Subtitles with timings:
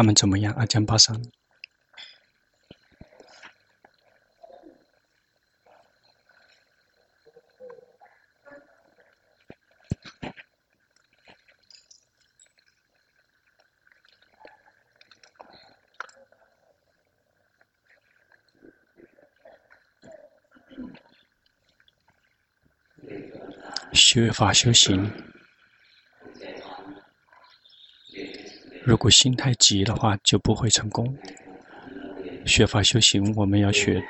[0.00, 0.54] 他们怎么样？
[0.54, 1.20] 阿江巴桑。
[23.92, 25.12] 学法修行，
[28.84, 31.16] 如果心太急的话，就不会成功。
[32.46, 34.02] 学法修行，我们要学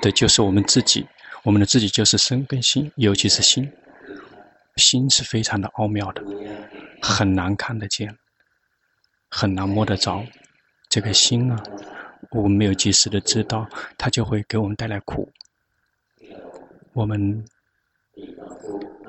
[0.00, 1.06] 的就是我们自己，
[1.42, 3.70] 我们的自己就是身跟心，尤其是心。
[4.76, 6.22] 心是非常的奥妙的，
[7.02, 8.16] 很难看得见，
[9.28, 10.24] 很难摸得着。
[10.88, 11.62] 这个心啊，
[12.30, 15.30] 我们没有及时的知道，它就会给我们带来苦。
[16.92, 17.44] 我们。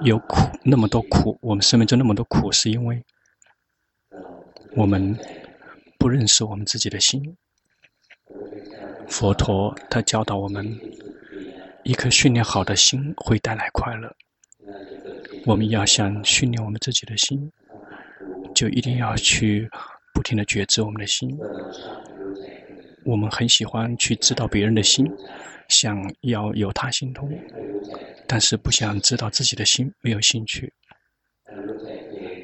[0.01, 3.03] 有苦，那么多苦，我们生命中那么多苦，是因为
[4.75, 5.17] 我们
[5.99, 7.37] 不认识我们自己的心。
[9.07, 10.79] 佛陀他教导我们，
[11.83, 14.15] 一颗训练好的心会带来快乐。
[15.45, 17.51] 我们要想训练我们自己的心，
[18.55, 19.69] 就一定要去
[20.13, 21.37] 不停的觉知我们的心。
[23.05, 25.05] 我们很喜欢去知道别人的心，
[25.67, 27.29] 想要有他心通。
[28.25, 30.73] 但是不想知道自己的心，没有兴趣。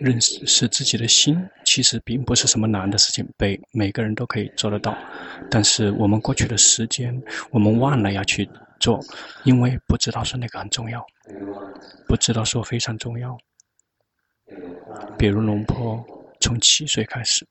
[0.01, 1.35] 认识是自己的心，
[1.71, 4.97] 其实并不是什么难的事情，每每个人都可以做得到。
[5.51, 8.99] 但是我们过去的时间，我们忘了要去做，
[9.43, 11.05] 因为不知道说那个很重要，
[12.07, 13.37] 不知道说非常重要。
[15.15, 16.03] 比如龙坡
[16.39, 17.47] 从七岁开始，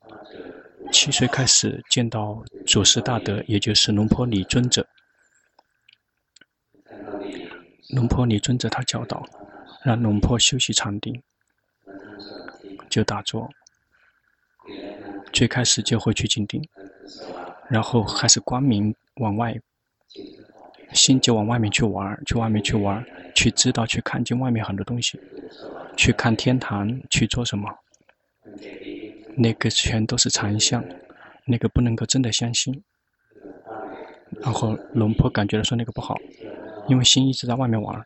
[0.91, 4.85] 七岁开始见到祖师大德，也就是龙坡李尊者。
[7.95, 9.23] 龙坡李尊者他教导，
[9.85, 11.23] 让龙坡休息禅定，
[12.89, 13.49] 就打坐。
[15.31, 16.61] 最开始就会去静定，
[17.69, 19.59] 然后还是光明往外，
[20.93, 23.03] 心就往外面去玩，去外面去玩，
[23.35, 25.19] 去知道，去看见外面很多东西，
[25.95, 27.69] 去看天堂，去做什么？
[29.35, 30.83] 那个全都是禅相，
[31.45, 32.83] 那个不能够真的相信。
[34.41, 36.17] 然后龙婆感觉到说那个不好。
[36.87, 38.03] 因为心一直在外面玩，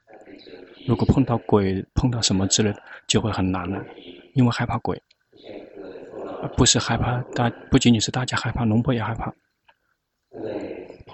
[0.86, 3.82] 如果碰到鬼、碰到什么之类的，就会很难了。
[4.34, 5.02] 因为害怕鬼，
[6.56, 9.34] 不是害怕大，不仅仅是大家害怕，龙婆也害怕。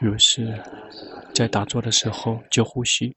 [0.01, 0.57] 于是，
[1.33, 3.15] 在打坐的时候就呼吸，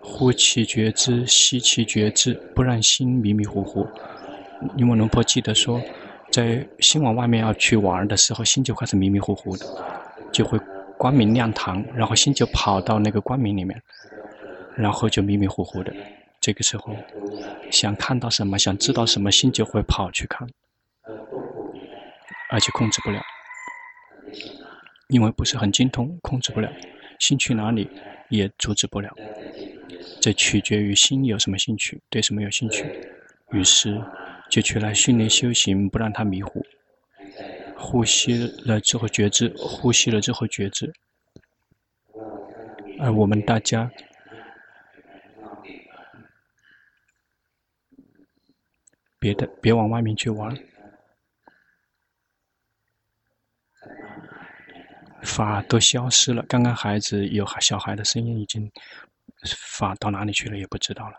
[0.00, 3.86] 呼气觉知，吸气觉知，不让心迷迷糊糊。
[4.76, 5.80] 因为龙婆记得说，
[6.30, 9.66] 在心往外面要去玩的时候，心就开始迷迷糊糊的，
[10.32, 10.58] 就会。
[11.00, 13.82] 光明亮堂，然后心就跑到那个光明里面，
[14.76, 15.90] 然后就迷迷糊糊的。
[16.42, 16.94] 这个时候，
[17.70, 20.46] 想看到什么，想知道什么，心就会跑去看，
[22.50, 23.22] 而且控制不了，
[25.08, 26.70] 因为不是很精通，控制不了。
[27.18, 27.88] 心去哪里
[28.28, 29.14] 也阻止不了，
[30.20, 32.84] 这取决于心有什么兴趣，对什么有兴趣。
[33.52, 34.02] 于是
[34.48, 36.64] 就去来训练修行，不让它迷糊。
[37.76, 40.92] 呼吸了之后觉知，呼吸了之后觉知。
[42.98, 43.90] 而我们大家，
[49.18, 50.56] 别的别往外面去玩，
[55.22, 56.44] 法都消失了。
[56.48, 58.70] 刚刚孩子有小孩的声音，已经
[59.56, 61.14] 法到哪里去了也不知道了。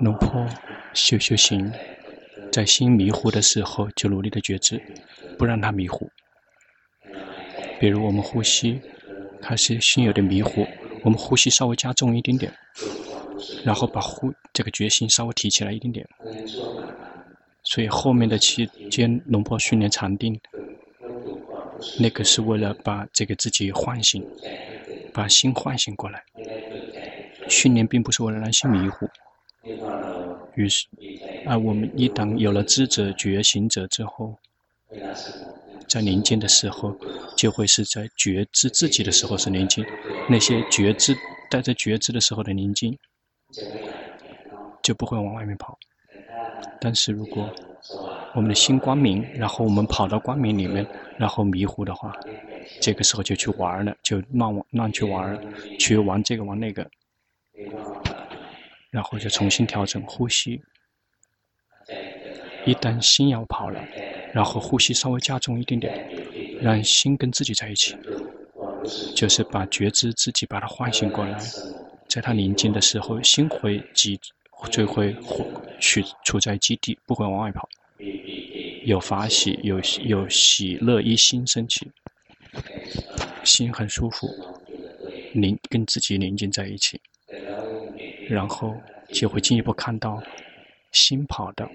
[0.00, 0.46] 龙坡
[0.94, 1.70] 修修行，
[2.50, 4.82] 在心迷糊的时候就努力的觉知，
[5.38, 6.10] 不让它迷糊。
[7.78, 8.80] 比如我们呼吸，
[9.42, 10.66] 还是心有点迷糊，
[11.02, 12.52] 我们呼吸稍微加重一点点，
[13.62, 16.08] 然后把呼这个决心稍微提起来一点点。
[17.70, 20.36] 所以后面的期间，龙婆训练禅定，
[22.00, 24.26] 那个是为了把这个自己唤醒，
[25.14, 26.20] 把心唤醒过来。
[27.48, 29.08] 训练并不是为了让心迷糊。
[30.56, 30.88] 于是，
[31.46, 34.36] 啊，我们一旦有了知者、觉醒者之后，
[35.86, 36.96] 在宁静的时候，
[37.36, 39.86] 就会是在觉知自己的时候是宁静。
[40.28, 41.16] 那些觉知
[41.48, 42.98] 带着觉知的时候的宁静，
[44.82, 45.78] 就不会往外面跑。
[46.80, 47.48] 但是如果
[48.34, 50.86] 我们的心光明，然后我们跑到光明里面，
[51.16, 52.12] 然后迷糊的话，
[52.80, 55.38] 这个时候就去玩了，就乱乱去玩，
[55.78, 56.88] 去玩这个玩那个。
[58.90, 60.60] 然后就重新调整呼吸。
[62.66, 63.80] 一旦心要跑了，
[64.32, 66.08] 然后呼吸稍微加重一点点，
[66.60, 67.96] 让心跟自己在一起，
[69.14, 71.38] 就是把觉知自己把它唤醒过来。
[72.06, 74.20] 在它宁静的时候，心会集
[74.70, 75.16] 就会
[75.80, 77.68] 去处在基地，不会往外跑。
[78.84, 81.90] 有法喜，有有喜乐一心升起，
[83.44, 84.26] 心很舒服，
[85.34, 86.98] 宁跟自己宁静在一起，
[88.28, 88.74] 然后
[89.12, 90.22] 就会进一步看到
[90.92, 91.68] 心跑的，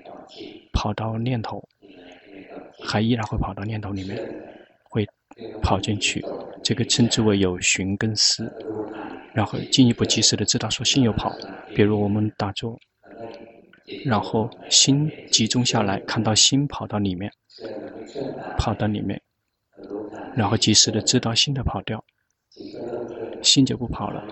[0.74, 1.64] 跑到念头，
[2.84, 4.20] 还依然会跑到念头里面，
[4.84, 5.08] 会
[5.62, 6.26] 跑进去，
[6.64, 8.52] 这个称之为有寻跟思，
[9.32, 11.32] 然后进一步及时的知道说心有跑，
[11.76, 12.80] 比如我们打坐。
[14.04, 17.32] 然后心集中下来，看到心跑到里面，
[18.58, 19.22] 跑到里面，
[20.36, 22.04] 然后及时的知道心的跑掉，
[23.44, 24.26] 心就不跑了，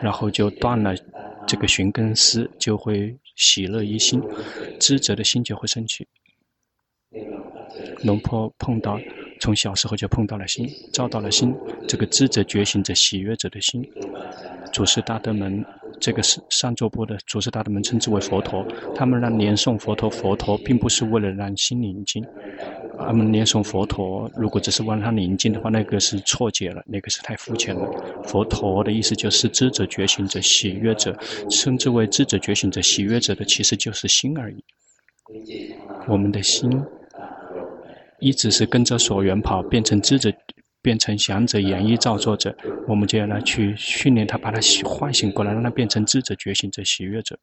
[0.00, 0.94] 然后就断了
[1.46, 4.22] 这个寻根思，就会喜乐一心，
[4.80, 6.08] 知者的心就会升起。
[8.04, 8.98] 龙婆碰到，
[9.38, 11.54] 从小时候就碰到了心，照到了心，
[11.86, 13.86] 这个知者觉醒者喜悦者的心，
[14.72, 15.62] 祖师大德们。
[16.00, 18.64] 这个是上座部的祖师大德们称之为佛陀，
[18.94, 22.24] 他们让念诵佛陀，佛陀并不是为了让心宁静，
[22.98, 27.88] 他们念诵佛陀，如果只是让他宁静的话，那个是错解了，那个是太肤浅了。
[28.24, 31.16] 佛陀的意思就是知者觉醒者喜悦者，
[31.50, 34.64] 称之为知者觉醒者喜悦者的，其实就是心而已。
[36.06, 36.70] 我们的心
[38.20, 40.32] 一直是跟着所缘跑，变成知者。
[40.88, 42.56] 变成想者、演绎、造作者，
[42.86, 47.38] 我们就要来去训练他，把他唤醒过来，让他变成知者、觉醒者、喜悦者。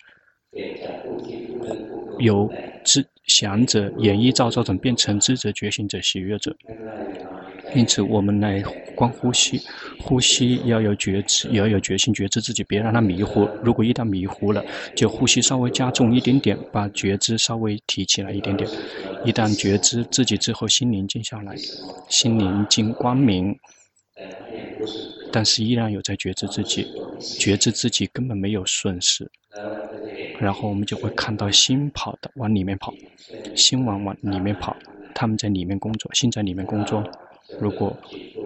[2.17, 2.51] 由
[2.83, 6.57] 知想者、演绎、造作者变成知者、觉醒者、喜悦者。
[7.75, 8.63] 因此，我们来
[8.95, 9.61] 观呼吸，
[9.99, 13.47] 呼吸要有觉知，也要有决心觉知自己，别让它迷糊。
[13.63, 14.63] 如果一旦迷糊了，
[14.95, 18.67] 就呼吸稍微加重一点点，把觉知稍微提起来一点点。
[19.25, 21.55] 一旦觉知自己之后，心宁静下来，
[22.07, 23.57] 心宁静光明，
[25.31, 26.87] 但是依然有在觉知自己，
[27.39, 29.29] 觉知自己根本没有损失。
[30.39, 32.93] 然后我们就会看到心跑的往里面跑，
[33.55, 34.75] 心往往里面跑，
[35.13, 37.03] 他们在里面工作，心在里面工作。
[37.59, 37.95] 如果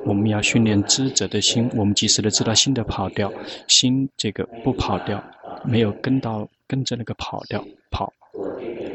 [0.05, 3.31] 我们要训练知者的心，我们及时的知道心的跑掉，
[3.67, 5.23] 心这个不跑掉，
[5.65, 8.13] 没有跟到跟着那个跑掉跑，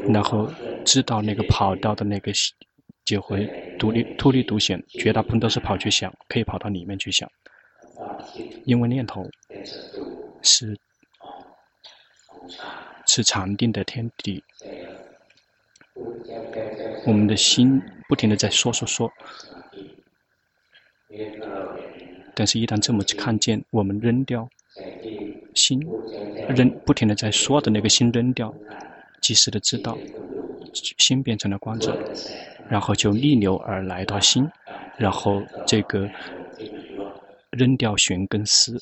[0.07, 0.49] 然后
[0.85, 2.55] 知道那个跑掉的那个心
[3.03, 3.45] 就会
[3.77, 7.29] 独立脱离独显，绝大部分都是跑去想，可以跑到里面去想，
[8.63, 9.27] 因为念头
[10.41, 10.77] 是
[13.05, 14.43] 是禅定的天地，
[17.05, 19.11] 我们的心不停的在说说说。
[22.33, 24.49] 但是，一旦这么去看见，我们扔掉
[25.53, 25.79] 心，
[26.49, 28.53] 扔不停的在说的那个心扔掉，
[29.21, 29.97] 及时的知道，
[30.97, 31.97] 心变成了光者，
[32.69, 34.47] 然后就逆流而来到心，
[34.97, 36.09] 然后这个
[37.51, 38.77] 扔掉寻跟思，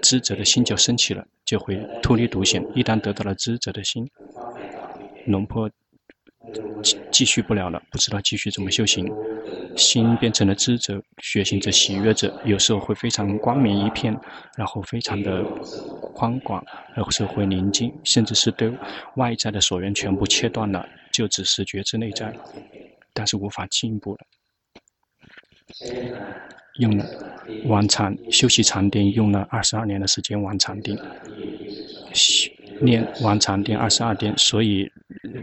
[0.00, 2.64] 知者的心就升起了，就会脱离独显。
[2.74, 4.08] 一旦得到了知者的心，
[5.26, 5.70] 龙婆
[6.82, 9.12] 继继续不了了，不知道继续怎么修行。
[9.76, 14.16] 心变成了知者、觉醒者、喜悦者，有时候会非常光明一片，
[14.56, 15.44] 然后非常的
[16.16, 16.64] 宽广，
[16.94, 18.72] 然后是会宁静，甚至是对
[19.16, 22.34] 外在的所缘全部切断了，就只是觉知内在，
[23.12, 24.20] 但是无法进一步了。
[26.78, 27.04] 用了
[27.66, 30.98] 玩禅休息禅定，用了二十二年的时间玩禅定，
[32.80, 34.90] 练玩禅定二十二天，所以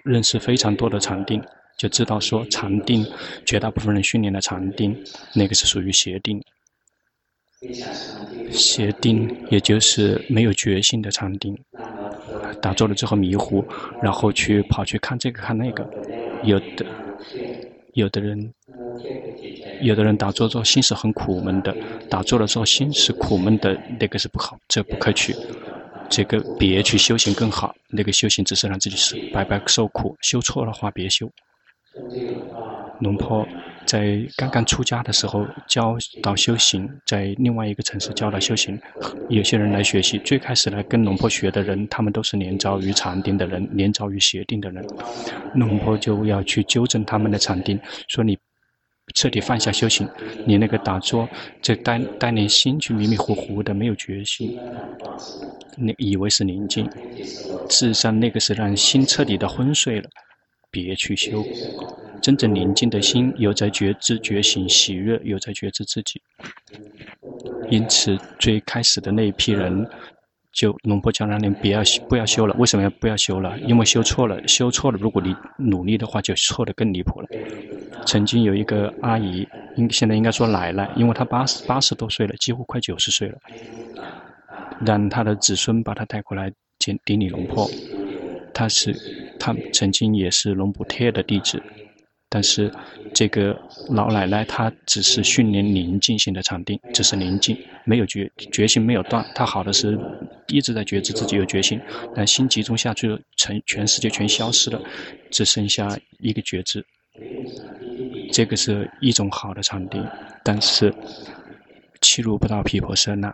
[0.04, 1.40] 认识非常多的禅定。
[1.76, 3.06] 就知道说禅定，
[3.46, 4.96] 绝大部分人训练的禅定，
[5.36, 6.42] 那个是属于邪定。
[8.52, 11.58] 邪定也就是没有决心的禅定，
[12.62, 13.66] 打坐了之后迷糊，
[14.02, 15.88] 然后去跑去看这个看那个，
[16.44, 16.86] 有的
[17.94, 18.54] 有的人
[19.82, 21.76] 有的人打坐之后心是很苦闷的，
[22.10, 25.36] 打坐了之后心是苦闷的，那个是不好，这不可取。
[26.10, 31.32] 这个别去修行更好，那个修行只是让自己是白白受苦，修错了话别修。
[33.00, 33.48] 龙婆
[33.86, 38.80] 在刚刚出家的时候教导修行，在另外一个城市教导修行。
[39.30, 44.86] 有些人来学习，最开始来跟龙婆学的人，他们都是连遭于禅定的人，连遭于邪定的人。
[45.56, 48.38] 龙婆就要去纠正他们的禅定，说你
[49.16, 50.08] 彻底放下修行，
[50.46, 51.28] 你那个打坐，
[51.62, 54.58] 这带带领心去迷迷糊糊的，没有决心，
[55.76, 56.90] 你以为是宁静，
[57.70, 60.10] 事实上那个是让心彻底的昏睡了。
[60.72, 61.46] 别去修，
[62.24, 66.22] 真正宁静的心有在觉知、觉醒、喜悦，有在觉知自己。
[67.70, 69.86] 因此，最开始的那一批人，
[70.54, 72.56] 就龙婆教让你不要不要修了。
[72.58, 73.60] 为什么要不要修了？
[73.60, 74.98] 因为修错了，修错了。
[74.98, 77.28] 如果你努力的话，就错得更离谱了。
[78.06, 83.38] 曾经有一个阿姨，应现在应该说奶奶，因为她八十八十多岁了，几乎快九十岁了，
[84.86, 86.50] 让她的子孙把她带过来。
[86.80, 87.70] 简顶礼龙婆，
[88.54, 88.94] 她是
[89.38, 91.62] 她曾经也是龙补贴的弟子。
[92.34, 92.74] 但是，
[93.14, 93.56] 这个
[93.90, 99.24] 老奶奶她只是训练宁静性的禅定，只是宁静，没有觉觉心没有断。
[99.36, 99.96] 她好的是
[100.48, 101.80] 一直在觉知自己有觉心，
[102.16, 104.82] 但心集中下去了，全世界全消失了，
[105.30, 106.84] 只剩下一个觉知。
[108.32, 110.04] 这个是一种好的禅定，
[110.44, 110.92] 但是
[112.02, 113.32] 契入不到毗婆舍那，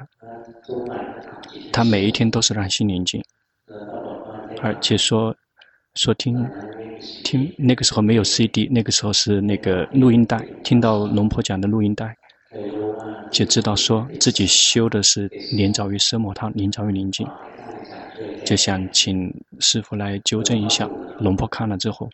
[1.71, 3.23] 他每一天都是让心宁静，
[4.61, 5.33] 而且说
[5.95, 6.45] 说听。
[7.23, 12.13] 听那个时候没有 CD，那个时候是那个录音带，听到龙婆讲的录音带，
[13.31, 17.25] 就知道说自己修的是连遭于奢摩他，连遭于宁静，
[18.43, 20.89] 就想请师傅来纠正一下。
[21.21, 22.09] 龙婆看了之后，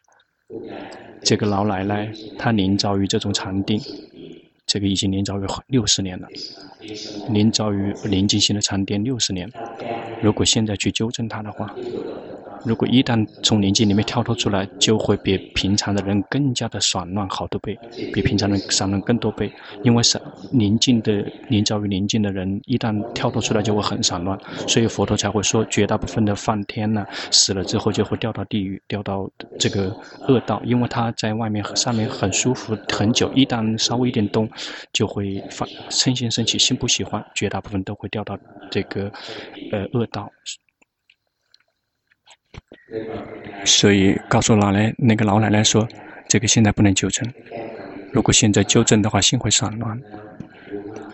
[1.24, 3.82] 这个老奶奶她连遭于这种禅定，
[4.68, 6.28] 这个已经连遭于六十年了，
[7.32, 9.52] 连遭于宁静性的禅定六十年，
[10.22, 11.76] 如果现在去纠正她的话。
[12.66, 17.78] 如果一旦从宁静里面跳脱出来，就会比平常的人更加的散乱好多倍，
[18.14, 19.52] 比平常人散乱更多倍。
[19.84, 20.20] 因为是
[20.52, 29.30] 宁静的、临遭于宁静的人，一旦跳脱出来就会很散乱，所以佛陀才会说，绝大部分的梵天呢，死了之后就会掉到地狱，掉到
[29.60, 29.96] 这个
[30.28, 34.50] 恶道，因为他在外面上面很舒服很久，一旦稍微一点动，
[34.92, 38.38] 就会发身心升起，心不喜欢，绝大部分都会掉到
[38.72, 39.12] 这个
[39.72, 40.32] 呃恶道。
[43.66, 45.88] 所以告诉老奶那个老奶奶说，
[46.28, 47.28] 这个现在不能纠正。
[48.12, 50.00] 如果现在纠正的话，心会散乱，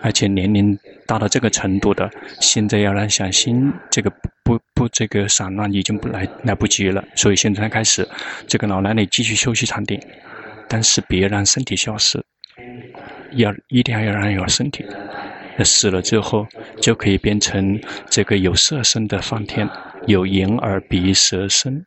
[0.02, 4.12] 而且年龄大到这个程度的，现在要让想心这个
[4.44, 7.04] 不不这个散乱已经不来来不及了。
[7.16, 8.08] 所以现在开始，
[8.48, 10.00] 这个老奶奶继续休息禅定，
[10.68, 12.24] 但是别让身体消失，
[13.32, 14.86] 要一定要让有身体。
[15.64, 16.48] 死了之后
[16.80, 17.80] 就可以变成
[18.10, 19.68] 这个有色身的梵天。
[20.08, 21.86] 有眼耳鼻舌身，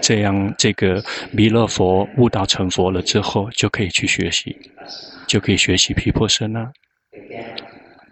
[0.00, 4.56] 这样这个弥勒佛悟道成佛了之后，就可以去学习，
[5.26, 6.72] 就可以学习皮婆舍那，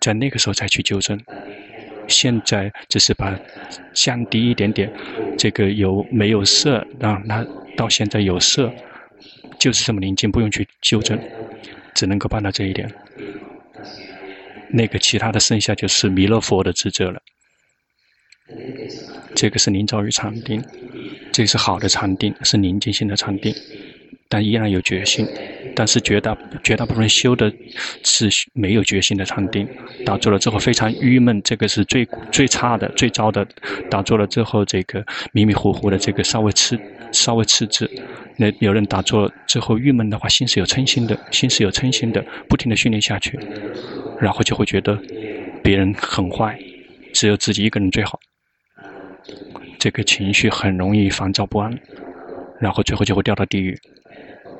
[0.01, 1.19] 在那个时候再去纠正。
[2.09, 3.37] 现在只是把
[3.93, 4.93] 降低一点点，
[5.37, 7.45] 这个有没有色，让他
[7.77, 8.73] 到现在有色，
[9.59, 11.19] 就是这么宁静，不用去纠正，
[11.95, 12.89] 只能够办到这一点。
[14.71, 17.21] 那个其他的剩下就是弥勒佛的职责了。
[19.35, 20.63] 这个是临遭于禅定，
[21.33, 23.55] 这个是好的禅定，是宁静性的禅定，
[24.29, 25.27] 但依然有决心。
[25.75, 26.35] 但是绝大
[26.65, 27.53] 绝大部分修的
[28.03, 29.69] 是没有决心的禅定，
[30.07, 33.47] 打坐了之后非常郁闷，这个是最最差的、最糟的。
[33.91, 36.81] 打坐了之后，这个迷迷糊糊的，这个稍微迟
[37.13, 37.91] 稍微迟滞。
[38.39, 43.39] 那有人打坐之后郁闷的话，心是有嗔心的，心是有嗔心的，不停的训练下去，
[44.19, 44.99] 然后就会觉得
[45.63, 46.59] 别人很坏，
[47.13, 48.19] 只有自己一个人最好。
[49.79, 51.79] 这个情绪很容易烦躁不安，
[52.61, 53.79] 然后最后就会掉到地狱。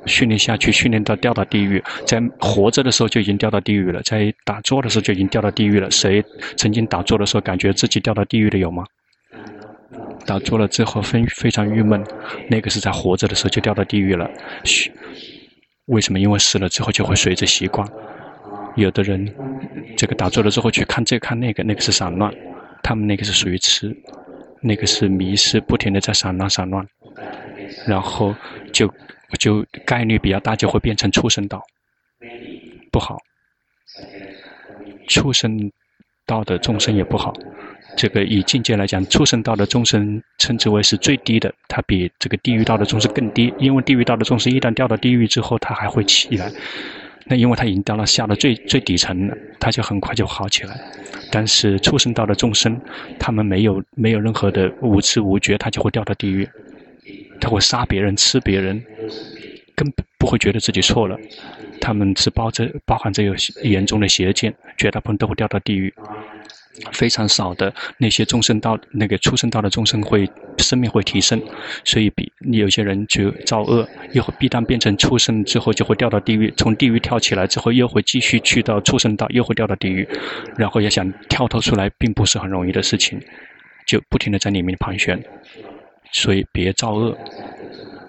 [0.05, 5.91] 训练下去，训练到掉到地狱，在活着的时候就已经掉到地狱了，在打坐的时候就已经掉到地狱了。
[5.91, 6.23] 谁
[6.55, 8.85] 曾经打坐的时候感觉自己掉到地狱的有吗？
[10.25, 12.01] 打坐了之后非非常郁闷，
[12.49, 14.29] 那个是在活着的时候就掉到地狱了。
[14.63, 14.91] 嘘，
[15.87, 16.19] 为什么？
[16.19, 17.85] 因为死了之后就会随着习惯。
[18.75, 19.33] 有的人
[19.97, 22.33] 这个打坐了之后去看这看那个，那个是散乱，
[22.81, 23.93] 他们那个是属于痴。
[24.61, 26.87] 那个是迷失，不停的在散乱散乱，
[27.87, 28.35] 然后
[28.71, 28.91] 就
[29.39, 31.61] 就概率比较大，就会变成畜生道，
[32.91, 33.17] 不好。
[35.07, 35.71] 畜生
[36.25, 37.33] 道的众生也不好。
[37.95, 46.51] 这个以境界来讲，畜生道的众生称之为是最低的，它比这个地狱道的众生更低，因为地狱道的众生一旦掉到地狱之后，它还会起来。
[47.29, 50.79] 那因为他已经到了下了最最底层了，他就很快就好起来。
[51.29, 52.79] 但是畜生道的众生，
[53.19, 56.47] 他们没有没有任何的无知无觉，他就会掉到地狱，
[57.41, 58.81] 他会杀别人、吃别人，
[59.75, 61.17] 根本不会觉得自己错了。
[61.81, 65.93] 他们只包着包含着有严重的邪见，绝大部分都会掉到地狱。
[66.91, 71.41] 非常少的那些众生道，那个畜生道的众生会生命会提升，
[71.83, 80.07] 所以比你有些人就造恶，又会必当变成畜生之后就会掉到地狱，从地狱跳起来之后又会继续去到畜生道，又会掉到地狱，
[80.57, 83.19] 然后要想跳脱出来并不是很容易的事情，
[83.87, 85.21] 就不停地在里面盘旋，
[86.11, 87.17] 所以别造恶。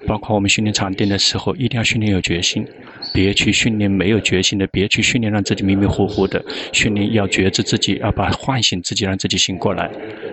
[0.06, 2.66] 包括我们训练禅定的时候，一定要训练有决心，
[3.12, 9.90] 别去训练没有决心的，别去训练让自己迷迷糊糊的，训练要觉知自己，要把唤醒自己，让自己醒过来。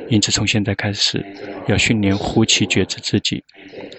[0.09, 1.25] 因此，从现在开始，
[1.67, 3.43] 要训练呼气觉知自己，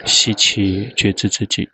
[0.04, 1.68] 吸气觉知自己，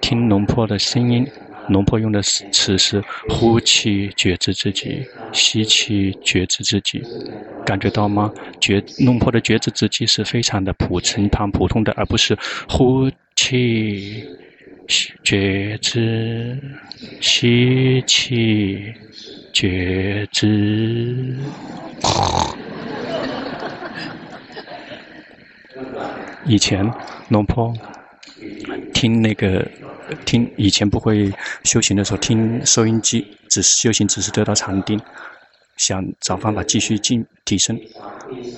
[0.00, 1.26] 听龙婆的声音，
[1.68, 7.02] 龙婆用的词是呼气觉知自己，吸气觉知自己，
[7.64, 8.32] 感觉到吗？
[8.60, 12.36] 觉龙婆的觉知自己是非常的普通、旁普通的，而不是
[12.68, 14.22] 呼气
[15.22, 16.58] 觉知，
[17.20, 18.94] 吸气
[19.52, 21.36] 觉知。
[26.44, 26.88] 以前
[27.28, 27.72] 龙坡
[28.92, 29.66] 听那个。
[30.26, 31.32] 听以前不会
[31.64, 35.00] 修行的时候听收音机，只是修行只是得到禅定，
[35.78, 37.80] 想找方法继续进提升，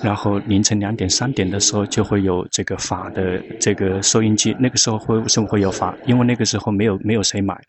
[0.03, 5.95] 然后凌晨两点三点的时候就会有这个法的这个收音机，那个时候会为什么会有法？
[6.05, 7.59] 因为那个时候没有没有谁买。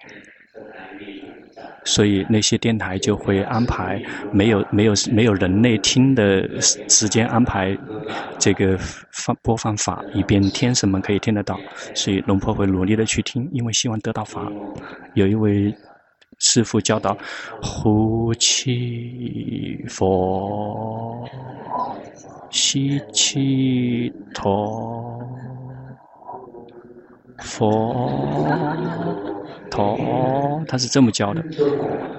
[1.84, 7.78] 所以那些电台就会安排没有没有没有人类听的时间安排
[8.40, 8.76] 这个
[9.12, 11.56] 放播放法，以便天神们可以听得到。
[11.94, 14.50] 所以龙婆会努力的去听，因为希望得到法。
[15.14, 15.72] 有一位
[16.38, 17.16] 师父教导：
[17.62, 21.28] 呼气佛，
[22.50, 25.20] 吸气陀，
[27.38, 28.46] 佛。
[29.68, 31.44] 陀，他是这么教的，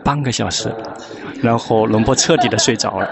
[0.04, 0.72] 半个小时，
[1.42, 3.10] 然后龙婆彻底的睡着了。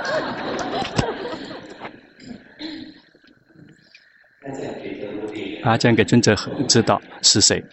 [5.64, 6.36] 阿江给尊者
[6.68, 7.64] 知道是谁？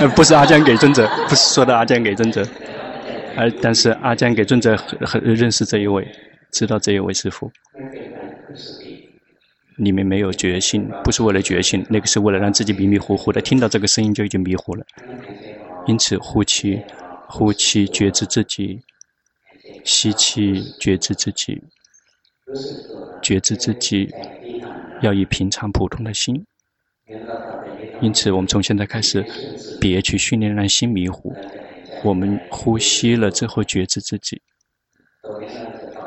[0.00, 2.46] 呃，不是阿江给尊者，不是说的阿江给尊者，
[3.36, 6.06] 而但是阿江给尊者很很认识这一位，
[6.52, 7.50] 知道这一位师傅。
[9.78, 14.84] 里面没有决心，不是为了决心，那个是为了让自己迷迷糊糊的，听到这个声音就已经迷糊了。
[15.86, 16.80] 因此，呼气，
[17.28, 18.80] 呼气觉知自己，
[19.84, 21.62] 吸气觉知自己，
[23.22, 24.12] 觉知自己，
[25.00, 26.44] 要以平常普通的心。
[28.00, 29.24] 因此，我们从现在开始，
[29.80, 31.34] 别去训练让心迷糊。
[32.04, 34.40] 我们呼吸了之后，觉知自己。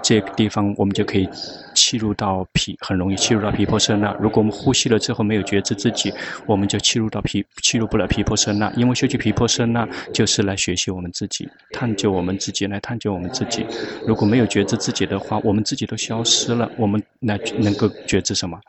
[0.03, 1.29] 这个地方我们就可以
[1.75, 4.11] 契入到皮，很容易契入到毗婆舍那。
[4.19, 6.11] 如果我们呼吸了之后没有觉知自己，
[6.47, 8.71] 我们就契入到毗，契入不了毗婆舍那。
[8.75, 13.63] 因为修习毗婆舍那就是来学习我们自己，探究我们自己，来探究我们自己。
[14.07, 16.69] 如果没有觉知自己的话，我们自己都消失了。
[16.77, 18.59] 我们来能够觉知什么？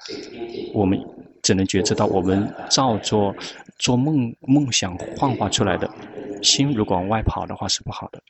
[0.75, 1.01] 我们
[1.43, 3.35] 只能觉知到我们照做
[3.79, 5.91] 做梦梦想幻化出来的。
[6.43, 8.23] 心如果往外跑的话是不好的，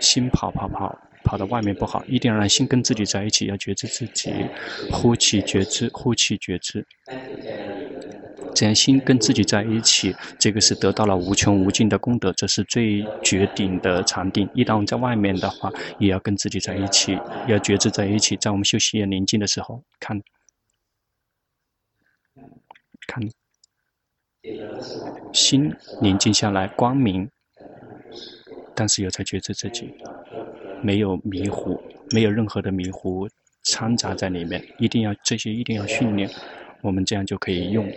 [0.00, 0.98] 心跑跑跑。
[1.24, 4.34] 跑到外面不好，一定要让心跟自己在一起，要觉知自己，
[4.90, 6.84] 呼气觉知，呼气觉知，
[8.52, 14.48] 这样心跟自己在一起，这个是得到了无穷无尽的功德，这是最绝顶的禅定。
[14.52, 20.20] 一旦我们在外面的话，也要跟自己在一起，要觉知在一起，在我们休息也宁静的时候，看，
[23.06, 23.22] 看，
[25.32, 27.28] 心宁静下来，光明，
[28.74, 29.94] 但是有在觉知自己。
[30.82, 33.28] 没有迷糊，没有任何的迷糊
[33.62, 34.60] 掺杂在里面。
[34.78, 36.28] 一定要这些，一定要训练。
[36.80, 37.88] 我们这样就可以用。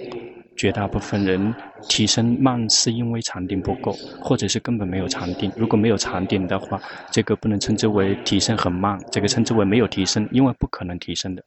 [0.55, 1.53] 绝大部分人
[1.89, 3.91] 提升慢，是因为禅定不够，
[4.21, 5.51] 或者是根本没有禅定。
[5.57, 11.43] 如果没有禅定的话，这个不能称之为提升很慢，这个称之为没有提升，因为不可能提升的。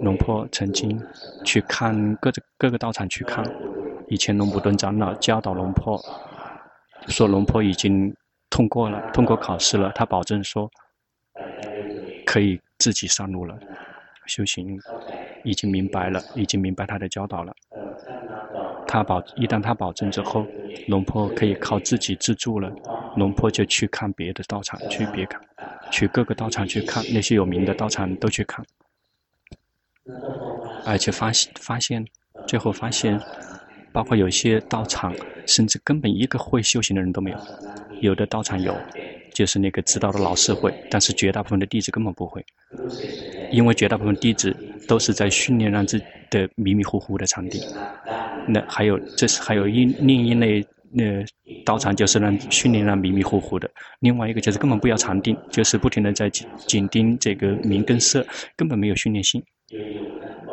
[0.00, 1.00] 龙坡曾经
[1.44, 3.44] 去看各个各个道场去看，
[4.08, 5.98] 以前龙普顿长老教导龙坡，
[7.08, 8.14] 说龙坡已经。
[8.50, 9.92] 通过了，通过考试了。
[9.94, 10.70] 他保证说，
[12.24, 13.54] 可以自己上路了。
[14.26, 14.80] 修行
[15.44, 17.52] 已经明白了，已经明白他的教导了。
[18.86, 20.46] 他保一旦他保证之后，
[20.88, 22.72] 龙坡可以靠自己自助了。
[23.16, 25.38] 龙坡就去看别的道场，去别看，
[25.90, 28.64] 去各个道场去看那些有名的道场都去看，
[30.84, 32.04] 而且发现发现，
[32.46, 33.20] 最后发现，
[33.92, 35.14] 包括有些道场，
[35.46, 37.38] 甚至根本一个会修行的人都没有。
[38.00, 38.74] 有的道场有，
[39.34, 42.44] 就是那个知道的老师会，但是绝大部分的弟子根本不会，
[43.50, 47.60] 因为绝大部分弟子都是在训练让自己的迷迷糊糊的禅定。
[48.46, 51.24] 那还有，这是还有一另一类那
[51.64, 53.68] 道场，就是让训练让迷迷糊糊的。
[53.98, 58.24] 另外一个就是根本不要禅定，就是不停的在紧盯这个名跟色，
[58.56, 59.42] 根本没有训练心，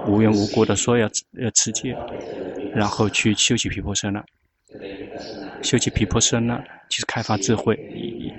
[0.07, 1.95] 无缘无故的说要要持戒，
[2.73, 4.23] 然后去修习皮婆舍那。
[5.61, 6.57] 修习皮婆舍那，
[6.89, 7.79] 就是开发智慧。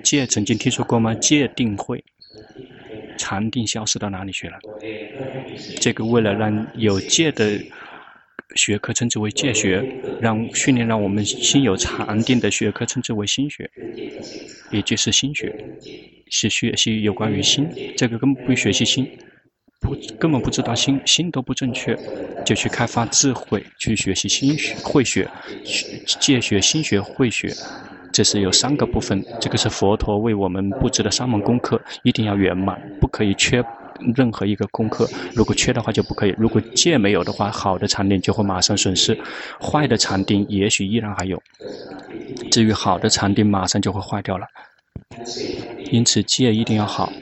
[0.04, 1.14] 戒曾经听说过吗？
[1.14, 2.04] 戒定慧，
[3.16, 4.58] 禅定消失到哪里去了？
[5.80, 7.58] 这个为了让有戒的
[8.54, 9.82] 学科称之为戒学，
[10.20, 13.70] 让训练让我们心有禅定的学科称之为心学，
[14.70, 15.52] 也就是心学，
[16.30, 17.66] 是学习有关于心。
[17.96, 19.10] 这个根本不学习心，
[19.80, 21.96] 不根本不知道心心都不正确，
[22.44, 25.28] 就去开发智慧，去学习心学、慧学，
[26.20, 27.52] 借学心学、慧学。
[28.12, 33.62] 这是有三个部分，这个是佛陀为我们布置的三门功课，一定要圆满，不可以缺
[34.14, 35.06] 任何一个功课。
[35.34, 36.34] 如果缺的话就不可以。
[36.38, 39.18] 如果戒没有的话，好的禅定就会马上损失，
[39.60, 41.42] 坏的禅定也许依然还有。
[42.50, 44.46] 至于好的禅定，马上就会坏掉了。
[45.90, 47.12] 因此戒一定要好，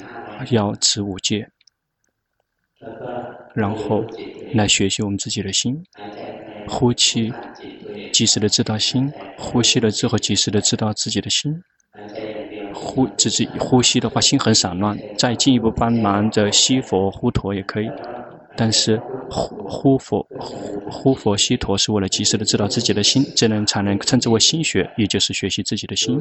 [0.51, 1.49] 要持五戒，
[3.55, 4.05] 然后
[4.55, 5.83] 来学习我们自己的心，
[6.67, 7.33] 呼气。
[8.13, 11.53] 及时的知道心，呼吸了之后，及时的知道自己的心。
[12.73, 14.97] 呼，只是呼吸的话，心很散乱。
[15.19, 17.91] 再进一步帮忙着吸佛呼陀也可以，
[18.57, 18.97] 但是
[19.29, 20.25] 呼呼佛
[20.89, 26.21] 呼佛吸陀是为了及时的知道自己的心，这样才能称之为心学，也就是学习自己的心。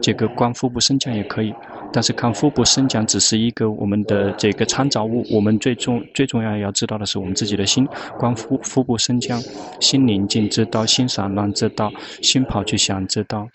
[0.00, 1.52] 这个观腹部升降也可以。
[1.92, 7.86] 但是看腹部升降只是一个我们的这个参照物，我们最重最重要要知道的是我们自己的心。
[8.18, 9.40] 观腹腹部升降，
[9.80, 13.48] 心宁静，之道心散乱，之道心跑去想，之道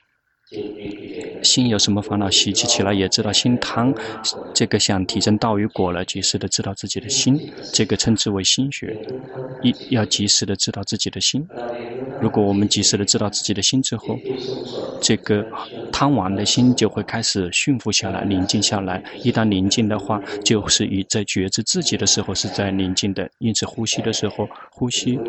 [1.43, 3.93] 心有什么烦恼习气起来，也知道心贪，
[4.53, 7.39] 这个想体证道与果了，及时的知道自己的心，
[7.73, 8.97] 这个称之为心学。
[9.61, 11.47] 一要及时的知道自己的心。
[12.19, 14.17] 如果我们及时的知道自己的心之后，
[15.01, 15.45] 这个
[15.91, 19.03] 贪玩的心就会开始驯服下来，宁静下来。
[19.23, 23.29] 一旦宁静的话，就是以在觉知自己的时候是在宁静的。
[23.39, 25.19] 因此，呼吸的时候，呼吸，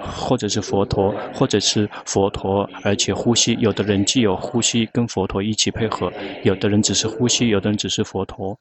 [0.00, 3.56] 或者是佛陀，或者是佛陀，而且呼吸。
[3.60, 6.12] 有的人既有呼吸跟佛陀一起配合，
[6.44, 8.56] 有的人只是呼吸，有的人只是佛陀，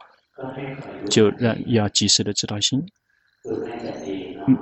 [1.08, 2.84] 就让要及时的知道心。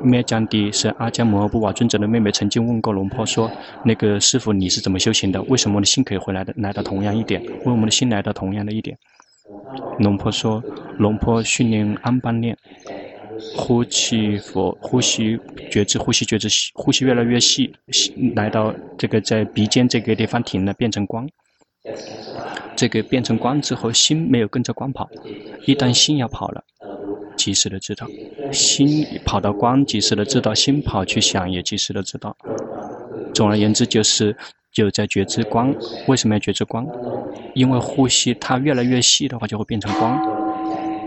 [0.02, 3.52] 灭迦帝是阿迦摩诃布瓦尊者的妹妹，曾经问过龙婆说
[3.84, 5.41] ：“那个师傅，你是怎么修行的？
[5.43, 7.41] 为什么你的心可以回来的来到同样一点？
[7.43, 8.98] 为我们的心来到同样的一点？”
[10.00, 10.63] 龙婆说
[11.00, 12.58] ：“龙婆训练安般念，
[13.58, 15.38] 呼气佛，呼吸
[15.69, 17.74] 觉知，呼吸觉知，呼吸越来越细，
[18.36, 21.28] 来到这个在鼻尖这个地方停了，变成光。
[22.76, 25.10] 这个变成光之后，心没有跟着光跑，
[25.65, 26.63] 一旦心要跑了。”
[27.36, 28.08] 及时的知道，
[28.52, 32.38] 心跑到光，及时的知道；心跑去想，也及时的知道。
[33.34, 34.38] 总而言之，就是
[34.72, 35.74] 就在觉知光。
[36.08, 36.88] 为什么要觉知光？
[37.56, 40.17] 因为呼吸它越来越细的话，就会变成光。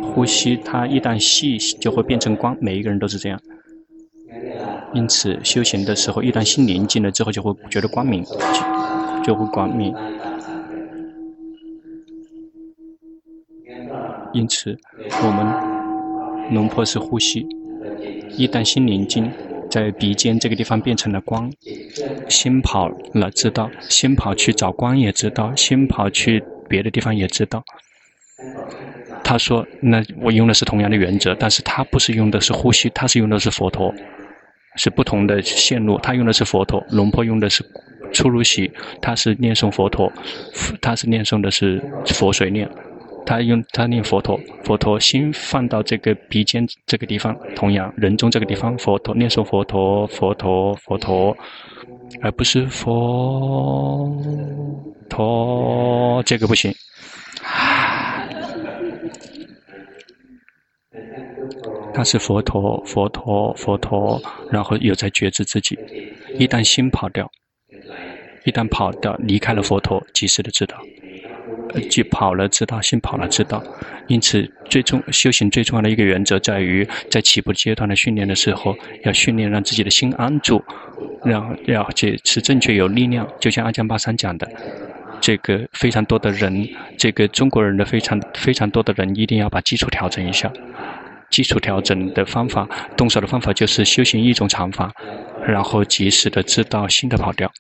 [0.03, 2.57] 呼吸它一旦细，就会变成光。
[2.61, 3.41] 每一个人都是这样。
[4.93, 8.25] 因此，修行的时候，一旦心宁静了之后，就会觉得光明，
[9.25, 9.95] 就，会光明。
[14.37, 14.79] 因此，
[15.25, 15.77] 我们。
[16.53, 17.45] 龙婆是呼吸，
[18.37, 19.29] 一旦心宁静，
[19.69, 21.53] 在鼻尖这个地方变成了光，
[22.29, 27.65] 心跑了知道，心跑去找光也知道，心跑去别的地方也知道。
[29.25, 33.93] 他说：“那我用的是同样的原则，但是他不是用的是呼吸，他是用的是佛陀，
[34.77, 35.99] 是不同的线路。
[35.99, 37.65] 他用的是佛陀，龙婆用的是
[38.13, 38.71] 初入息，
[39.03, 40.13] 他是念诵佛陀，
[40.81, 41.83] 他是念诵的是
[42.15, 42.71] 佛水念。”
[43.27, 51.37] 他用他念佛陀，佛陀心放到这个鼻尖这个地方，同样人中这个地方，佛陀念诵佛陀，佛陀，佛陀，
[52.23, 54.17] 而不是佛
[55.11, 56.73] 陀，这个不行。
[61.93, 65.77] 他是佛陀，佛陀，佛陀，然后又在觉知自己。
[66.39, 67.29] 一旦心跑掉，
[68.45, 70.77] 一旦跑掉，离开了佛陀，及时的知道。
[71.83, 73.63] 即跑了，知道心跑了，知道。
[74.09, 80.65] 因此，最终修行最重要的一个原则在于，在起步阶段的训练的时候，要训练让自己的心安住，
[81.25, 83.27] 让要去持正确有力量。
[83.41, 84.49] 就像阿江巴桑讲的，
[85.21, 90.53] 这个非常多的人，这个中国人的非常非常多的人，一定要把基础调整一下。
[91.29, 94.93] 基础调整的方法，动手的方法就是修行一种禅法，
[95.45, 97.51] 然后及时的知道心的跑掉，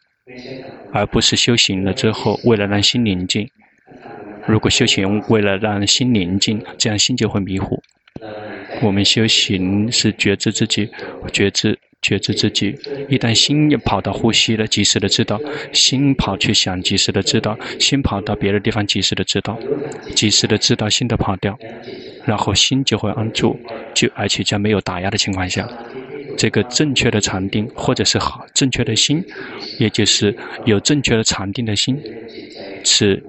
[0.92, 3.50] 而不是修行了之后，为了让心宁静。
[4.46, 7.82] 如果修行为了让心宁静，这样心就会迷糊。
[8.82, 10.88] 我们修行是觉知自己，
[11.32, 12.74] 觉知觉知自己。
[13.08, 15.36] 一旦心跑到呼吸了，及时的知道；
[15.72, 19.58] 心跑去想，及时的知道；心跑到别的地方，及时的知道，
[20.14, 21.58] 及时的知道心的跑掉，
[22.24, 23.58] 然后心就会安住，
[23.94, 25.68] 就而且在没有打压的情况下，
[26.36, 29.24] 这个正确的禅定或者是好正确的心，
[29.78, 32.00] 也就是有正确的禅定的心，
[32.84, 33.22] 是。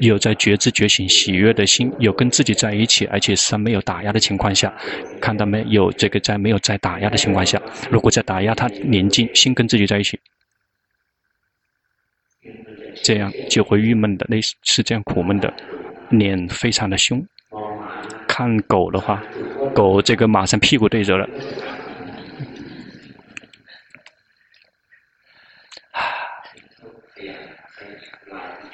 [0.00, 4.72] 有在觉知觉醒喜悦的心，有跟自己在一起，而且是没有打压的情况下，
[5.20, 5.90] 看到没有？
[5.92, 7.60] 这个在没有在打压的情况下，
[7.90, 10.18] 如果在打压，他宁静，心跟自己在一起，
[13.02, 15.52] 这样就会郁闷的，类似是这样苦闷的，
[16.10, 17.24] 脸非常的凶。
[18.26, 19.22] 看狗的话，
[19.74, 21.28] 狗这个马上屁股对着了。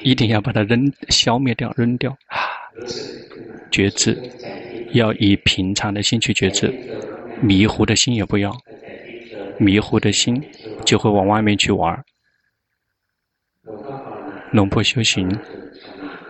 [0.03, 2.17] 一定要把它扔、消灭掉、扔掉。
[3.71, 4.19] 觉知，
[4.93, 6.73] 要以平常的心去觉知，
[7.43, 8.57] 迷糊的心也不要。
[9.59, 10.43] 迷糊的心
[10.87, 12.03] 就会往外面去玩。
[14.53, 15.31] 龙婆修行，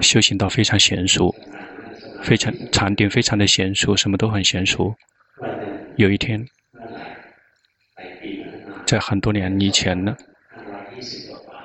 [0.01, 1.35] 修行到非常娴熟，
[2.23, 4.95] 非常禅定，非常的娴熟，什么都很娴熟。
[5.97, 6.45] 有一天，
[8.85, 10.17] 在很多年以前呢，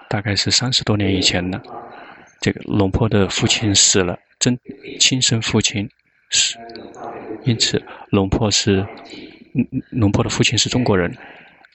[0.08, 1.62] 大概是三十多年以前呢。
[2.46, 4.56] 这个龙婆的父亲死了，真
[5.00, 5.90] 亲生父亲
[6.30, 6.60] 是，
[7.44, 8.86] 因此龙婆是，
[9.90, 11.12] 龙婆的父亲是中国人，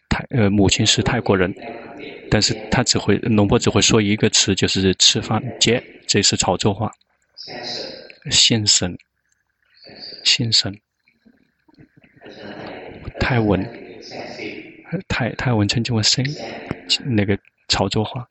[0.09, 1.53] 泰呃母亲是泰国人，
[2.31, 6.93] 但是他只会龙婆只会说一个词，就是吃饭接，这是潮州话，
[8.31, 8.97] 先生，
[10.23, 10.73] 先生，
[13.19, 13.69] 泰文，
[15.09, 16.25] 泰泰文称之为生，
[17.07, 18.29] 那个潮州话。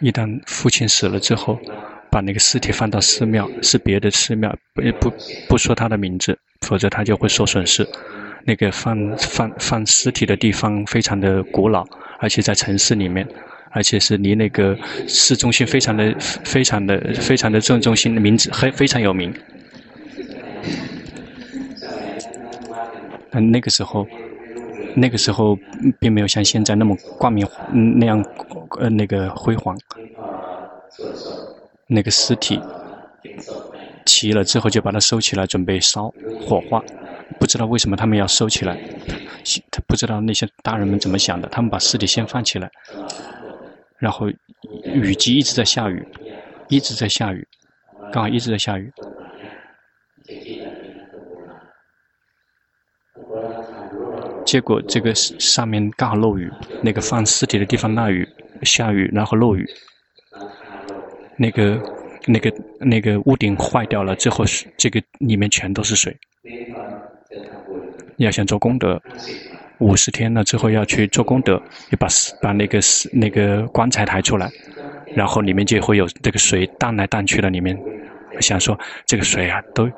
[0.00, 1.58] 一旦父亲死了之后，
[2.10, 5.12] 把那个尸体放到寺庙，是别的寺庙，不不
[5.48, 7.86] 不说他的名字，否则他就会受损失。
[8.44, 11.84] 那个放放放尸体的地方非常的古老，
[12.18, 13.26] 而且在城市里面，
[13.70, 19.34] 而且是离那个市中心非常的非常的非常的正中心名字很非常有名。
[23.32, 24.06] 嗯，那个时候。
[24.96, 25.56] 那个时候
[26.00, 27.46] 并没有像现在那么光明，
[27.98, 28.24] 那样，
[28.80, 29.76] 呃，那个辉煌。
[31.86, 32.58] 那个尸体
[34.06, 36.82] 齐了之后，就把它收起来，准备烧火化。
[37.38, 38.76] 不知道为什么他们要收起来，
[39.70, 41.46] 他不知道那些大人们怎么想的。
[41.48, 42.70] 他们把尸体先放起来，
[43.98, 44.28] 然后
[44.84, 46.06] 雨季一直在下雨，
[46.68, 47.46] 一直在下雨，
[48.10, 48.90] 刚好一直在下雨。
[54.46, 58.26] 结果这个上面刚好漏雨，那个放尸体的地方那雨
[58.62, 59.68] 下雨，然后漏雨，
[61.36, 61.82] 那个
[62.26, 64.44] 那个那个屋顶坏掉了之后，
[64.76, 66.16] 这个里面全都是水。
[68.18, 69.02] 要想做功德，
[69.78, 72.06] 五十天了之后要去做功德，要把
[72.40, 72.78] 把那个
[73.12, 74.48] 那个棺材抬出来，
[75.14, 77.76] 然后里面就会有这个水荡来荡去的里面。
[78.40, 79.90] 想说这个水啊都。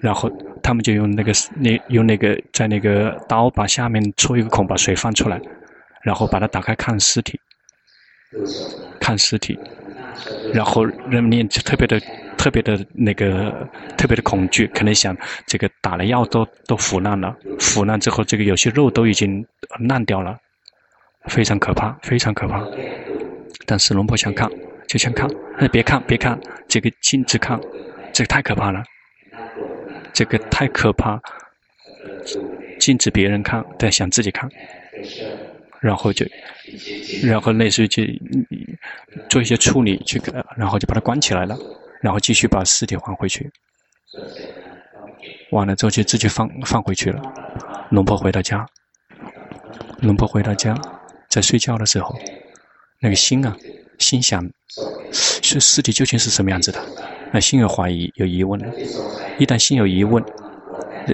[0.00, 0.30] 然后
[0.62, 5.38] 他们就用那个那用那个在那个刀把下面戳一个孔，把水放出来，
[6.02, 7.38] 然后把它打开看尸体，
[8.98, 9.58] 看尸体，
[10.54, 12.00] 然后人们特别的
[12.38, 13.68] 特别的那个
[13.98, 15.14] 特别的恐惧，可能想
[15.46, 19.44] 这个打了药都都腐烂了，腐烂之后这个有些肉都已经
[19.86, 20.38] 烂掉了，
[21.26, 22.66] 非常可怕，非常可怕。
[23.66, 24.50] 但是龙婆想看，
[24.90, 27.60] 就想看，哎，别看别看，这个禁止看，
[28.12, 28.82] 这个太可怕了。
[30.12, 31.22] 这个太可怕，
[32.80, 34.50] 禁止别人看，但想自己看，
[35.78, 36.26] 然后就，
[37.22, 38.02] 然后类似于就
[39.28, 40.20] 做一些处理，去，
[40.56, 41.56] 然后就把它关起来了，
[42.02, 43.48] 然后继续把尸体还回去，
[45.52, 47.22] 完了之后就自己放放回去了。
[47.90, 48.66] 龙婆回到家，
[50.02, 50.76] 龙婆回到家，
[51.28, 52.18] 在睡觉的时候，
[52.98, 53.56] 那个心啊，
[54.00, 54.44] 心想，
[55.12, 56.80] 是尸体究竟是什么样子的？
[57.32, 58.60] 那心有怀疑，有疑问。
[59.38, 60.24] 一旦心有疑问，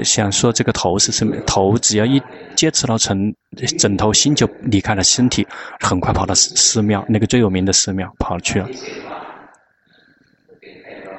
[0.03, 1.37] 想说这个头是什么？
[1.47, 2.23] 头只要一
[2.55, 3.35] 接触到枕
[3.79, 5.47] 枕头，心就离开了身体，
[5.81, 8.69] 很快跑到寺寺庙，那个最有名的寺庙跑去了。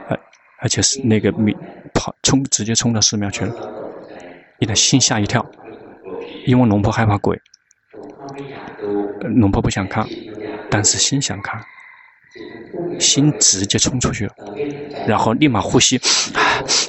[0.08, 0.20] 而
[0.62, 1.56] 而且是那个米
[1.94, 3.54] 跑冲直接冲到寺庙去了。
[4.60, 5.46] 一旦心吓一跳，
[6.46, 7.40] 因为龙婆害怕鬼，
[9.22, 10.08] 龙婆不想看，
[10.70, 11.64] 但是心想看。
[13.00, 14.36] 心直接冲出去了，
[15.08, 15.98] 然后立马呼吸，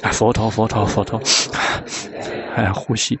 [0.03, 1.19] 啊，佛陀，佛陀，佛陀，
[2.55, 3.19] 哎，呼吸，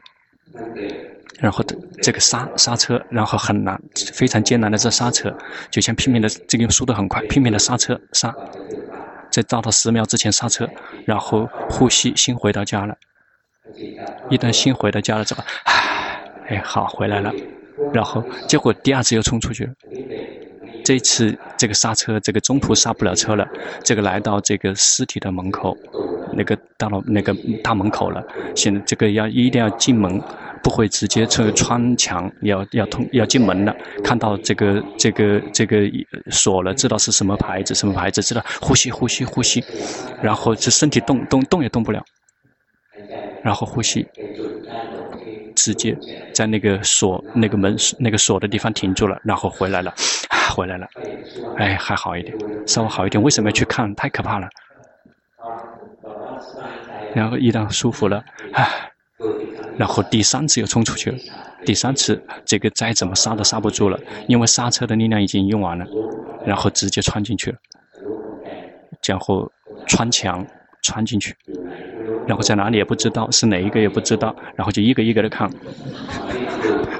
[1.39, 1.63] 然后
[2.03, 3.81] 这个刹刹车，然后很难，
[4.13, 5.35] 非常艰难的这刹车，
[5.71, 8.35] 就像拼命的这个速度很快，拼命的刹车刹，
[9.31, 10.69] 在到达十秒之前刹车，
[11.05, 12.95] 然后呼吸，心回到家了。
[14.29, 15.43] 一旦心回到家了之后，
[16.47, 17.33] 哎，好，回来了，
[17.91, 19.73] 然后结果第二次又冲出去了。
[20.89, 23.47] 这次这个刹车，这个中途刹不了车了，
[23.83, 25.77] 这个来到这个尸体的门口，
[26.33, 27.31] 那个到了那个
[27.63, 28.23] 大门口了。
[28.55, 30.19] 现在这个要一定要进门，
[30.63, 33.75] 不会直接穿穿墙，要要通要进门了。
[34.03, 35.87] 看到这个这个这个
[36.31, 39.63] 锁了，知道是什么牌子，什么牌子，知道呼吸呼吸呼吸，
[40.23, 42.03] 然后这身体动动动也动不了，
[43.43, 44.07] 然后呼吸。
[45.59, 45.97] 直接
[46.33, 49.93] 在那个锁、那个门、那个锁的地方停住了，然后回来了，
[50.55, 50.87] 回来了，
[51.57, 53.21] 哎，还好一点，稍微好一点。
[53.21, 53.93] 为什么要去看？
[53.95, 54.47] 太可怕了。
[57.13, 58.91] 然后一旦舒服了，唉，
[59.77, 61.17] 然后第三次又冲出去了。
[61.65, 65.85] 第三次，这个再怎么刹都刹不住了，因为刹车的力量已经用完了，
[66.45, 67.57] 然后直接穿进去了，
[69.05, 69.51] 然后
[69.87, 70.45] 穿墙
[70.81, 71.35] 穿进去，
[72.29, 75.49] 然后在哪里也不知道，是哪一个也不知道，然后就一个一个的看，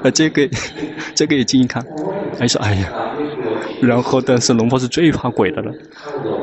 [0.02, 0.48] 啊， 这个
[1.14, 1.86] 这个也近看，
[2.36, 2.90] 还说哎呀，
[3.80, 5.72] 然后但是龙婆是最怕鬼的了，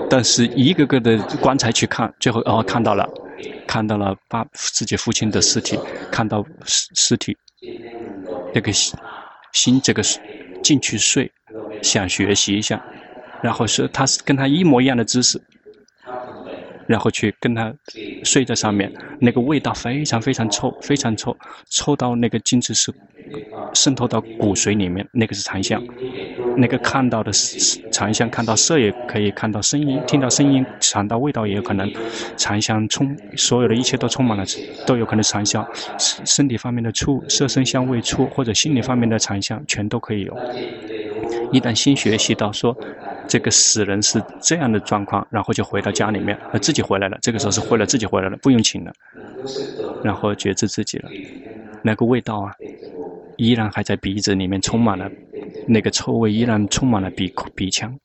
[0.10, 3.06] 但是一个个的棺材去看，最后哦看到了，
[3.67, 5.78] 看到了爸自己父亲的尸体，
[6.10, 7.36] 看到尸尸体。
[8.54, 8.97] 那个心，
[9.52, 10.02] 心这个
[10.63, 11.30] 进去睡，
[11.82, 12.82] 想学习一下，
[13.43, 15.41] 然后是他是跟他一模一样的姿势，
[16.88, 17.73] 然后去跟他
[18.23, 21.36] 睡在上面，那个味道非常非常臭，非常臭，
[21.69, 22.93] 臭到那个精子是
[23.73, 25.84] 渗透到骨髓里面，那个是残像。
[26.56, 31.91] 那个看到的是残像，看到色也可以看到声音，听到声音，尝到味道也有可能。
[32.36, 34.43] 残像充所有的一切都充满了，
[34.88, 35.67] 都有可能残像。
[35.97, 40.36] 身体方面的触，色声香味触，或者心理方面的残像，全都可以有。
[41.51, 42.77] 一旦新学习到说，
[43.27, 47.17] 这个死人是这样的状况，然后就回到家里面，自己回来了。
[47.21, 48.91] 这个时候是回来自己回来了，不用请了，
[50.03, 51.09] 然后觉知自己了。
[51.81, 52.53] 那个味道啊，
[53.37, 55.09] 依然还在鼻子里面充满了。
[55.67, 57.97] 那个臭味依然充满了鼻、鼻腔，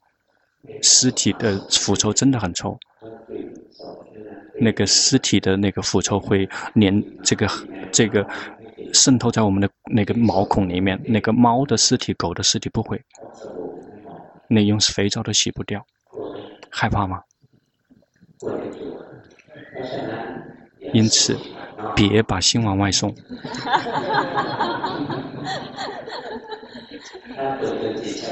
[0.81, 2.79] 尸体的腐臭真的很臭。
[4.61, 7.49] 那个尸体的那个腐臭会连这个
[7.91, 8.25] 这个
[8.93, 11.01] 渗透在我们的那个毛孔里面。
[11.05, 13.01] 那个猫的尸体、狗的尸体不会，
[14.49, 15.85] 那用肥皂都洗不掉。
[16.71, 17.23] 害怕吗？
[20.93, 21.39] 因此，
[21.95, 23.15] 别把心往外送。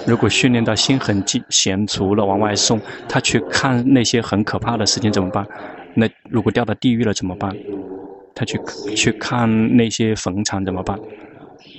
[0.07, 5.46] 如果训练到心很静闲，除了往外送，他去看那些很可怕的事情怎么办？
[5.94, 7.55] 那如果掉到地狱了怎么办？
[8.35, 8.61] 他去
[8.95, 10.99] 去看那些坟场怎么办？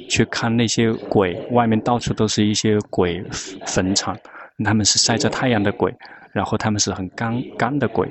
[0.09, 3.23] 去看那些鬼，外面到处都是一些鬼
[3.65, 4.17] 坟场，
[4.63, 5.93] 他们是晒着太阳的鬼，
[6.33, 8.07] 然后他们是很干干的鬼，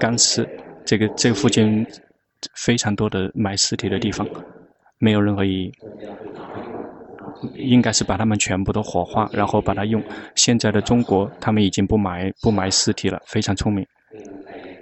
[0.00, 0.48] 干尸。
[0.84, 1.86] 这个这附近
[2.54, 4.26] 非常多的埋尸体的地方，
[4.98, 5.72] 没有任何意义。
[7.54, 10.02] 应该是把他们全部都火化，然后把它用。
[10.34, 13.86] 现在的中国，他们已经不埋不埋尸体了，非常聪明。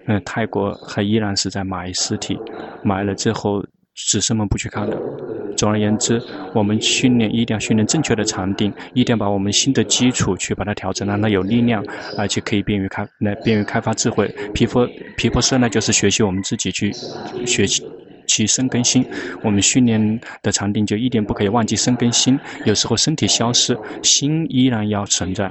[0.07, 2.39] 嗯，泰国还依然是在埋尸体，
[2.83, 3.63] 埋了之后，
[3.95, 4.97] 子孙们不去看的。
[5.57, 6.21] 总而言之，
[6.53, 11.85] 我们训练一定要训练正确的禅定，一定要把我们新的基础去把它调整，让它有力量，
[12.19, 14.27] 而且可以便于开，来便于开发智慧。
[14.53, 14.87] 皮肤，
[15.17, 16.93] 皮肤色呢，就是学习我们自己去
[17.47, 17.87] 学习。
[18.27, 19.05] 其身跟心，
[19.43, 22.39] 我们训练的禅定就一点不可以忘记身跟心。
[22.65, 25.51] 有时候身体消失，心依然要存在。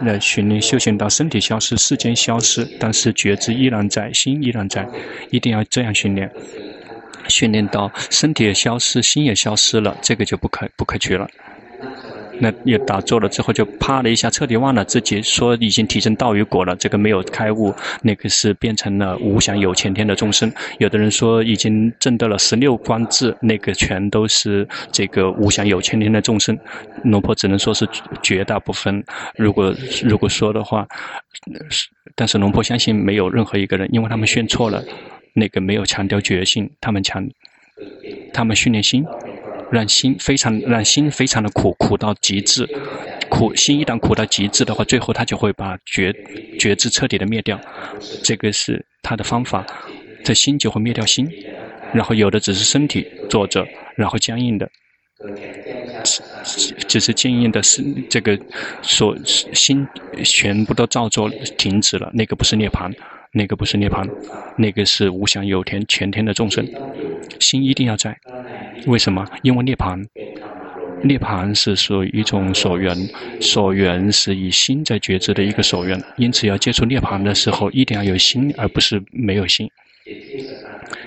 [0.00, 4.88] 那训练修行到身体消失，世间消失，但是觉知依然在，心依然在，
[5.30, 6.30] 一定要这样训练。
[7.28, 11.28] 训练到身体也消失，心也消失了，这个就不可不可取了。
[12.40, 16.74] 那也打坐了之后，就啪的一下，彻底忘了自己说已经提升道与果了。
[16.76, 20.50] 这个没有开悟，那个是变成了无想有前天的众生。
[20.78, 26.58] 有的人说已经证得了十六观智，那个全都是这个无想有前天的众生。
[27.04, 27.86] 龙婆只能说是
[28.22, 29.04] 绝大部分。
[29.36, 30.88] 如果如果说的话，
[32.14, 34.82] 但是龙婆相信没有任何一个人，因为他们选错了，
[35.34, 37.28] 那个没有强调决心，他们强，
[38.32, 39.04] 他们训练心。
[39.70, 42.68] 让心非常，让心非常的苦，苦到极致。
[43.28, 46.12] 苦心一旦苦到极致的话，最后他就会把觉
[46.58, 47.60] 觉知彻底的灭掉。
[48.22, 49.64] 这个是他的方法，
[50.24, 51.28] 这心就会灭掉心。
[51.92, 54.68] 然后有的只是身体坐着，然后僵硬的，
[56.88, 58.38] 只是坚硬的是这个
[58.82, 59.86] 所心
[60.24, 62.92] 全部都照做停止了，那个不是涅槃。
[63.32, 64.08] 那个不是涅槃，
[64.56, 66.66] 那个是无想有天全天的众生，
[67.38, 68.16] 心一定要在。
[68.86, 69.26] 为什么？
[69.42, 70.04] 因为涅槃，
[71.02, 72.96] 涅槃是属于一种所缘，
[73.40, 79.70] 所缘是以心在觉知的一个所缘，因此要接触涅槃的时候，一定要有心，而不是没有心。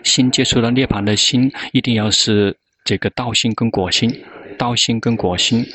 [0.04, 4.24] 心接触到涅槃的心，一定要是这个道心跟果心，
[4.58, 5.66] 道心跟果心，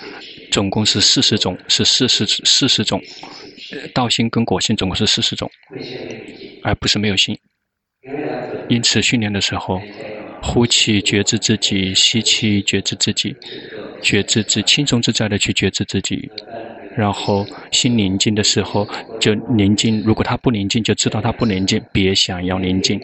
[0.50, 3.02] 总共是四十种，是四十四十种。
[3.94, 5.50] 道心跟果心总共是四十种，
[6.62, 7.38] 而不是没有心。
[8.68, 9.80] 因此训练的时候，
[10.42, 13.34] 呼气觉知自己，吸气觉知自己，
[14.02, 16.30] 觉知自轻松自在的去觉知自己，
[16.98, 18.84] 然后心宁静的时候
[19.20, 20.02] 就宁静。
[20.04, 23.00] 如果他不宁静，就知道他不宁静，别想要宁静。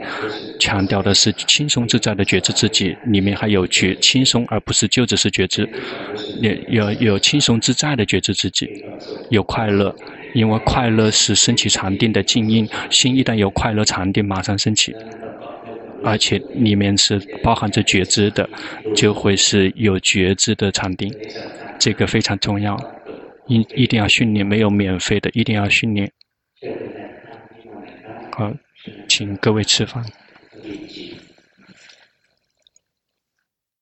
[0.58, 5.68] 强调的是轻松自在的觉知自己，里面还有觉轻松，而不是就只是觉知。
[6.40, 8.68] 有有有轻松自在的觉知自己，
[9.30, 9.94] 有快乐，
[10.34, 12.68] 因为快乐是升起禅定的静音。
[12.90, 14.92] 心一旦有快乐禅定，马上升起。
[16.02, 18.46] 而且里面是包含着觉知的，
[18.96, 21.14] 就会是有觉知的禅定，
[21.78, 22.76] 这个非常重要，
[23.46, 26.10] 一一定要训练，没有免费的，一定要训练。
[28.32, 28.52] 好，
[29.08, 30.04] 请各位吃饭。